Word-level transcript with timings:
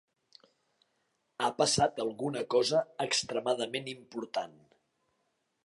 Ha 1.43 1.49
passat 1.59 2.01
alguna 2.05 2.43
cosa 2.55 2.81
extremadament 3.07 3.93
important. 3.95 4.57